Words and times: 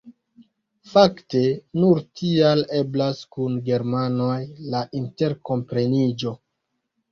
Fakte 0.93 1.41
nur 1.81 2.01
tial 2.21 2.65
eblas 2.79 3.21
kun 3.37 3.61
germanoj 3.69 4.41
la 4.75 4.83
interkompreniĝo. 5.03 6.37